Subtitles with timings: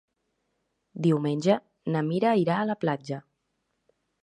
[1.07, 1.59] Diumenge
[1.97, 3.23] na Mira irà a la platja.